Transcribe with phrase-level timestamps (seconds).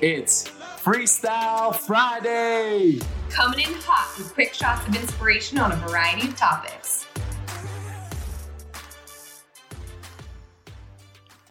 [0.00, 0.48] It's
[0.82, 3.00] Freestyle Friday!
[3.28, 7.06] Coming in hot with quick shots of inspiration on a variety of topics.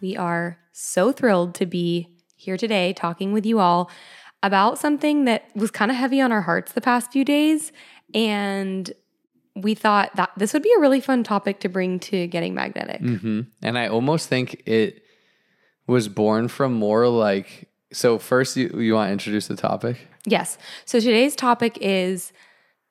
[0.01, 3.91] We are so thrilled to be here today talking with you all
[4.41, 7.71] about something that was kind of heavy on our hearts the past few days.
[8.13, 8.91] And
[9.55, 13.01] we thought that this would be a really fun topic to bring to getting magnetic.
[13.01, 15.03] hmm And I almost think it
[15.89, 17.67] was born from more like.
[17.91, 19.97] So first, you you want to introduce the topic?
[20.25, 20.57] Yes.
[20.85, 22.31] So today's topic is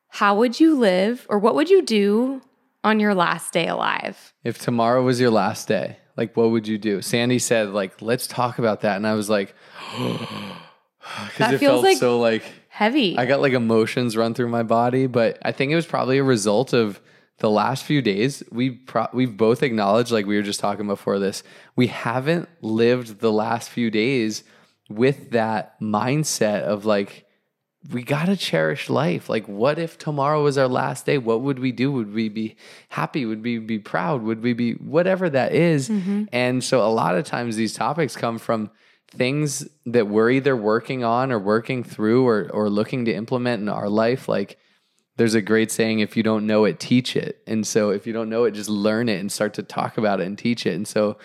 [0.08, 2.42] how would you live or what would you do
[2.82, 4.34] on your last day alive?
[4.44, 7.00] If tomorrow was your last day, like what would you do?
[7.02, 9.54] Sandy said, like, let's talk about that, and I was like,
[9.96, 13.18] because it feels felt like- so like Heavy.
[13.18, 16.22] I got like emotions run through my body, but I think it was probably a
[16.22, 17.00] result of
[17.38, 18.42] the last few days.
[18.50, 21.42] We pro- we've both acknowledged, like we were just talking before this,
[21.76, 24.44] we haven't lived the last few days
[24.88, 27.26] with that mindset of like
[27.90, 29.28] we got to cherish life.
[29.28, 31.16] Like, what if tomorrow was our last day?
[31.16, 31.92] What would we do?
[31.92, 32.56] Would we be
[32.88, 33.24] happy?
[33.24, 34.22] Would we be proud?
[34.22, 35.88] Would we be whatever that is?
[35.88, 36.24] Mm-hmm.
[36.32, 38.70] And so, a lot of times, these topics come from
[39.10, 43.68] things that we're either working on or working through or, or looking to implement in
[43.68, 44.28] our life.
[44.28, 44.58] Like,
[45.18, 47.42] there's a great saying if you don't know it, teach it.
[47.46, 50.20] And so, if you don't know it, just learn it and start to talk about
[50.20, 50.74] it and teach it.
[50.74, 51.18] And so,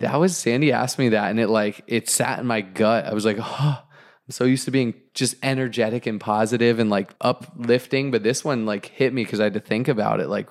[0.00, 3.06] that was Sandy asked me that, and it like it sat in my gut.
[3.06, 7.14] I was like, oh, I'm so used to being just energetic and positive and like
[7.20, 10.28] uplifting, but this one like hit me because I had to think about it.
[10.28, 10.48] Like,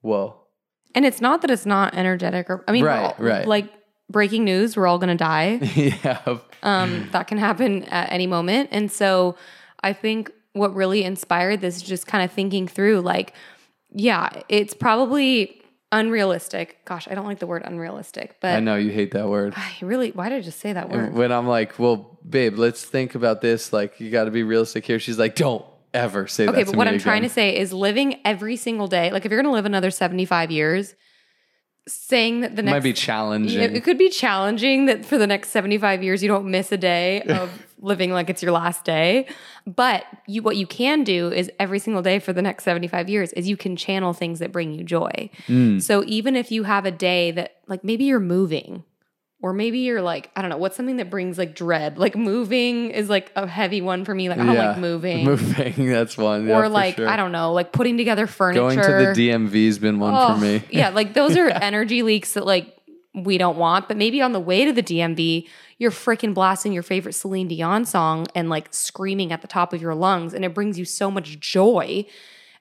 [0.00, 0.36] whoa,
[0.94, 3.46] and it's not that it's not energetic or I mean Right, all- right.
[3.46, 3.72] like
[4.10, 5.54] breaking news, we're all gonna die.
[5.74, 8.68] yeah, um, that can happen at any moment.
[8.72, 9.36] And so
[9.82, 13.32] I think what really inspired this is just kind of thinking through like,
[13.90, 16.84] yeah, it's probably unrealistic.
[16.84, 19.54] Gosh, I don't like the word unrealistic, but I know you hate that word.
[19.56, 21.14] I really, why did I just say that word?
[21.14, 23.72] When I'm like, well, babe, let's think about this.
[23.72, 24.98] Like, you got to be realistic here.
[24.98, 26.54] She's like, don't ever say that.
[26.54, 29.40] Okay, but what I'm trying to say is living every single day, like if you're
[29.40, 30.94] going to live another 75 years,
[31.88, 33.60] saying that the It next might be challenging.
[33.60, 36.76] Yeah, it could be challenging that for the next 75 years you don't miss a
[36.76, 39.26] day of living like it's your last day.
[39.66, 43.32] But you what you can do is every single day for the next 75 years
[43.34, 45.30] is you can channel things that bring you joy.
[45.46, 45.80] Mm.
[45.80, 48.84] So even if you have a day that like maybe you're moving
[49.42, 51.98] or maybe you're like I don't know, what's something that brings like dread?
[51.98, 54.28] Like moving is like a heavy one for me.
[54.28, 55.24] Like I don't like moving.
[55.24, 56.46] Moving, that's one.
[56.46, 57.08] Yeah, or like sure.
[57.08, 58.60] I don't know, like putting together furniture.
[58.60, 60.62] Going to the DMV's been one Oh, for me.
[60.70, 62.76] yeah, like those are energy leaks that like
[63.14, 63.88] we don't want.
[63.88, 65.48] But maybe on the way to the DMV,
[65.78, 69.82] you're freaking blasting your favorite Celine Dion song and like screaming at the top of
[69.82, 72.06] your lungs, and it brings you so much joy.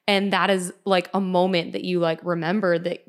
[0.08, 3.06] And that is like a moment that you like remember that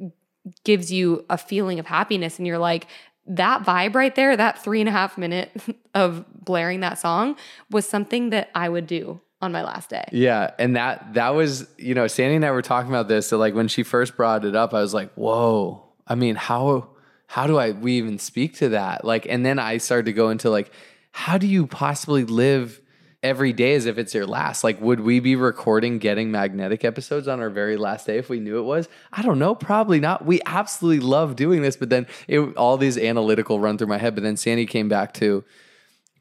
[0.64, 2.86] gives you a feeling of happiness, and you're like.
[3.26, 5.50] That vibe right there, that three and a half minute
[5.94, 7.36] of blaring that song
[7.70, 10.04] was something that I would do on my last day.
[10.12, 13.26] Yeah, and that that was you know Sandy and I were talking about this.
[13.26, 16.88] So like when she first brought it up, I was like, "Whoa!" I mean, how
[17.26, 19.04] how do I we even speak to that?
[19.04, 20.70] Like, and then I started to go into like,
[21.12, 22.80] how do you possibly live
[23.26, 24.62] every day as if it's your last?
[24.62, 28.38] Like, would we be recording getting magnetic episodes on our very last day if we
[28.38, 28.88] knew it was?
[29.12, 30.24] I don't know, probably not.
[30.24, 34.14] We absolutely love doing this, but then it, all these analytical run through my head.
[34.14, 35.44] But then Sandy came back to,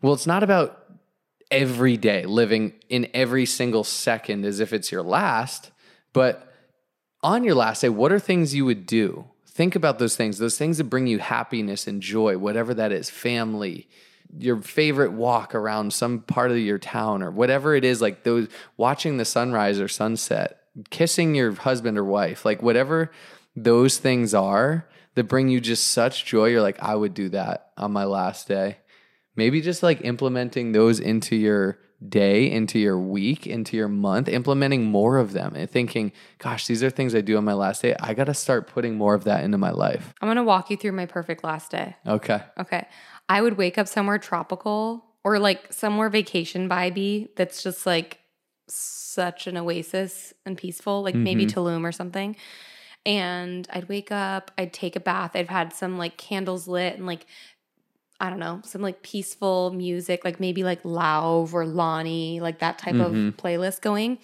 [0.01, 0.83] well, it's not about
[1.51, 5.69] every day, living in every single second as if it's your last.
[6.11, 6.51] But
[7.21, 9.25] on your last day, what are things you would do?
[9.45, 13.11] Think about those things, those things that bring you happiness and joy, whatever that is
[13.11, 13.87] family,
[14.37, 18.47] your favorite walk around some part of your town, or whatever it is, like those
[18.77, 23.11] watching the sunrise or sunset, kissing your husband or wife, like whatever
[23.55, 26.47] those things are that bring you just such joy.
[26.47, 28.77] You're like, I would do that on my last day
[29.35, 31.77] maybe just like implementing those into your
[32.09, 36.83] day, into your week, into your month, implementing more of them and thinking, gosh, these
[36.83, 37.95] are things I do on my last day.
[37.99, 40.13] I got to start putting more of that into my life.
[40.21, 41.95] I'm gonna walk you through my perfect last day.
[42.07, 42.41] Okay.
[42.59, 42.87] Okay.
[43.27, 48.19] I would wake up somewhere tropical or like somewhere vacation vibey that's just like
[48.67, 51.59] such an oasis and peaceful, like maybe mm-hmm.
[51.59, 52.35] Tulum or something.
[53.05, 57.05] And I'd wake up, I'd take a bath, I'd had some like candles lit and
[57.05, 57.25] like
[58.19, 62.77] I don't know, some like peaceful music, like maybe like Lauv or Lonnie, like that
[62.79, 63.29] type Mhm.
[63.29, 64.19] of playlist going.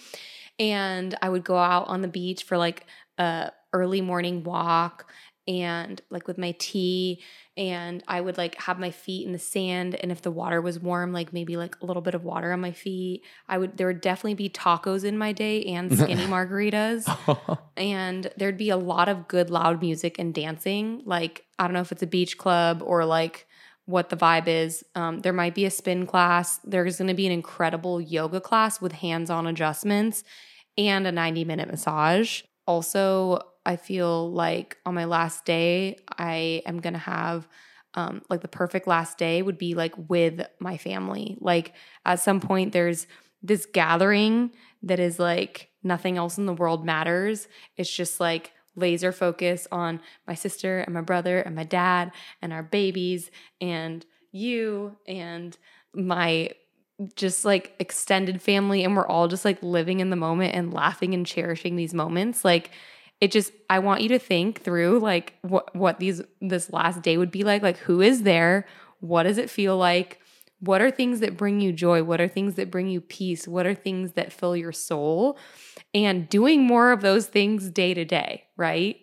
[0.60, 2.86] And I would go out on the beach for like
[3.18, 5.12] a early morning walk
[5.48, 7.22] and like with my tea.
[7.58, 9.96] And I would like have my feet in the sand.
[9.96, 12.62] And if the water was warm like maybe like a little bit of water on
[12.62, 13.24] my feet.
[13.50, 17.08] I would there would definitely be tacos in my day and skinny margaritas.
[17.78, 21.02] And there'd be a lot of good loud music and dancing.
[21.06, 23.48] Like I don't know if it's a beach club or like
[23.92, 24.84] what the vibe is.
[24.96, 26.60] Um, there might be a spin class.
[26.64, 30.24] There's going to be an incredible yoga class with hands on adjustments
[30.78, 32.42] and a 90 minute massage.
[32.66, 37.48] Also, I feel like on my last day, I am going to have
[37.94, 41.38] um, like the perfect last day would be like with my family.
[41.40, 41.74] Like
[42.06, 43.06] at some point, there's
[43.44, 44.52] this gathering
[44.84, 47.48] that is like nothing else in the world matters.
[47.78, 52.54] It's just like laser focus on my sister and my brother and my dad and
[52.54, 55.58] our babies and you and
[55.94, 56.50] my
[57.16, 58.84] just like extended family.
[58.84, 62.46] And we're all just like living in the moment and laughing and cherishing these moments.
[62.46, 62.72] Like
[63.20, 67.18] it just i want you to think through like what what these this last day
[67.18, 67.62] would be like.
[67.62, 68.66] Like who is there?
[69.00, 70.20] What does it feel like
[70.62, 73.68] what are things that bring you joy what are things that bring you peace what
[73.68, 75.38] are things that fill your soul
[75.94, 78.98] and doing more of those things day to day right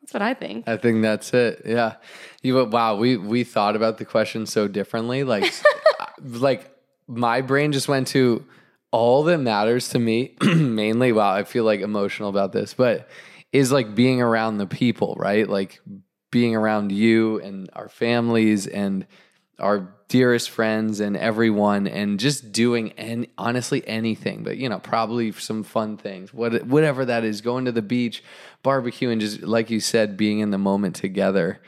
[0.00, 1.62] that's what i think I think that's it.
[1.64, 1.94] Yeah.
[2.42, 5.24] You wow, we we thought about the question so differently.
[5.24, 5.44] Like
[6.00, 6.70] uh, like
[7.06, 8.44] my brain just went to
[8.90, 13.08] all that matters to me mainly wow, I feel like emotional about this, but
[13.52, 15.48] is like being around the people, right?
[15.48, 15.80] Like
[16.30, 19.06] being around you and our families and
[19.58, 25.32] our dearest friends and everyone and just doing and honestly anything but you know probably
[25.32, 28.22] some fun things what whatever that is going to the beach
[28.62, 31.60] barbecue and just like you said being in the moment together.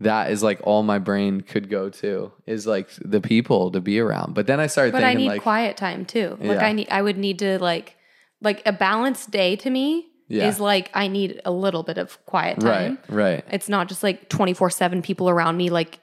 [0.00, 4.00] That is like all my brain could go to is like the people to be
[4.00, 4.34] around.
[4.34, 6.36] But then i started but i need like quiet time too.
[6.40, 6.66] Like Yeah.
[6.66, 7.96] i need i would need to like
[8.42, 10.48] like a balanced day to me Yeah.
[10.48, 12.98] is like i need a little bit of quiet time.
[13.08, 13.14] right.
[13.14, 16.00] Right it's not just like 24-7 people around me like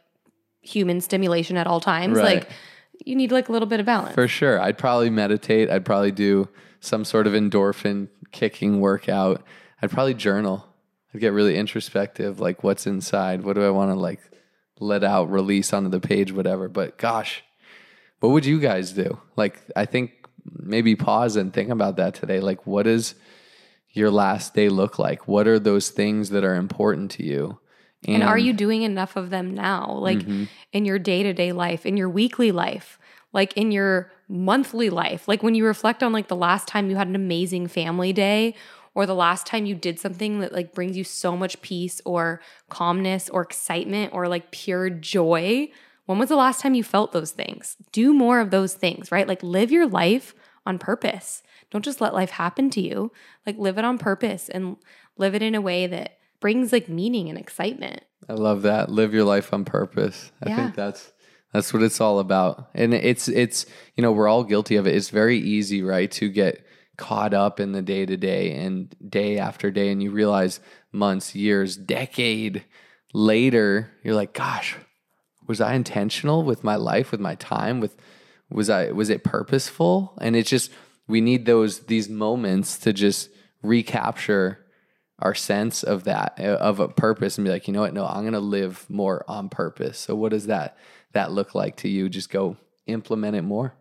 [0.61, 2.35] human stimulation at all times Right.
[2.37, 2.49] like
[3.05, 4.61] you need like a little bit of balance For sure.
[4.61, 5.69] I'd probably meditate.
[5.71, 6.47] I'd probably do
[6.79, 9.43] some sort of endorphin kicking workout.
[9.81, 10.65] I'd probably journal.
[11.13, 13.43] I'd get really introspective, like what's inside?
[13.43, 14.19] What do I want to like
[14.79, 16.67] let out, release onto the page, whatever.
[16.67, 17.43] But gosh,
[18.19, 19.19] what would you guys do?
[19.35, 20.11] Like, I think
[20.59, 22.39] maybe pause and think about that today.
[22.39, 23.13] Like, what does
[23.91, 25.27] your last day look like?
[25.27, 27.59] What are those things that are important to you?
[28.07, 29.91] And are you doing enough of them now?
[29.93, 30.43] Like Mm-hmm.
[30.73, 32.97] in your day to day life, in your weekly life,
[33.33, 35.27] like in your monthly life?
[35.27, 38.55] Like when you reflect on like the last time you had an amazing family day
[38.93, 42.41] or the last time you did something that like brings you so much peace or
[42.69, 45.69] calmness or excitement or like pure joy.
[46.05, 47.77] When was the last time you felt those things?
[47.91, 49.27] Do more of those things, right?
[49.27, 50.33] Like live your life
[50.65, 51.43] on purpose.
[51.69, 53.11] Don't just let life happen to you.
[53.45, 54.77] Like live it on purpose and
[55.17, 58.03] live it in a way that brings like meaning and excitement.
[58.27, 58.89] I love that.
[58.91, 60.31] Live your life on purpose.
[60.43, 60.55] I Yeah.
[60.57, 61.11] think that's
[61.53, 62.69] that's what it's all about.
[62.73, 63.65] And it's it's
[63.95, 64.95] you know, we're all guilty of it.
[64.95, 66.65] It's very easy, right, to get
[66.97, 70.59] caught up in the day to day and day after day and you realize
[70.91, 72.63] months, years, decade
[73.13, 74.77] later, you're like, gosh,
[75.47, 77.95] was I intentional with my life, with my time, with
[78.49, 80.13] was I was it purposeful?
[80.21, 80.71] And it's just
[81.07, 83.29] we need those these moments to just
[83.63, 84.60] recapture
[85.21, 87.93] our sense of that uh, of a purpose and be like, you know what?
[87.93, 89.99] No, I'm going to live more on purpose.
[89.99, 90.77] So what does that
[91.13, 92.09] that look like to you?
[92.09, 92.57] Just go
[92.87, 93.73] implement it more.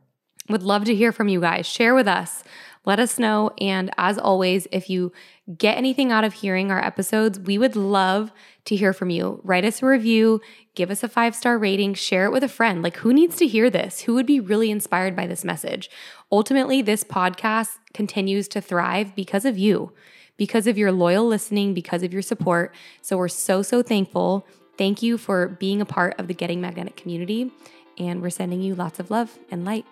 [0.48, 1.66] Would love to hear from you guys.
[1.66, 2.42] Share with us.
[2.84, 3.50] Let us know.
[3.60, 5.12] And as always, if you
[5.58, 8.32] get anything out of hearing our episodes, we would love
[8.64, 9.40] to hear from you.
[9.44, 10.40] Write us a review,
[10.74, 12.82] give us a five star rating, share it with a friend.
[12.82, 14.02] Like, who needs to hear this?
[14.02, 15.90] Who would be really inspired by this message?
[16.32, 19.92] Ultimately, this podcast continues to thrive because of you,
[20.40, 22.74] because of your loyal listening, because of your support.
[23.02, 24.46] So, we're so, so thankful.
[24.78, 27.52] Thank you for being a part of the Getting Magnetic community.
[27.98, 29.84] And we're sending you lots of love and light.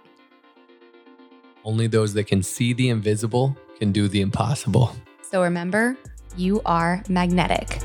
[1.65, 4.97] Only those that can see the invisible can do the impossible.
[5.21, 5.99] So remember,
[6.39, 7.83] you are magnetic.